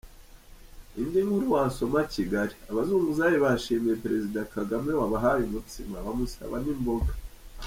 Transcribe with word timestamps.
Indi 1.01 1.19
nkuru 1.25 1.45
wasoma 1.55 1.99
Kigali: 2.13 2.53
Abazunguzayi 2.71 3.37
bashimiye 3.43 3.99
Perezida 4.03 4.39
Kagame 4.55 4.91
wabahaye 4.99 5.43
umutsima, 5.45 5.95
bamusaba 6.05 6.55
n’imboga. 6.63 7.11